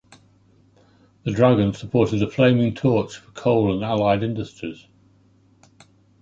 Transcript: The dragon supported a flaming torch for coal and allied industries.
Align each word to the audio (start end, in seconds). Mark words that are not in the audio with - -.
The 1.25 1.31
dragon 1.31 1.73
supported 1.75 2.23
a 2.23 2.27
flaming 2.31 2.73
torch 2.73 3.17
for 3.17 3.31
coal 3.33 3.71
and 3.71 3.83
allied 3.85 4.23
industries. 4.23 4.87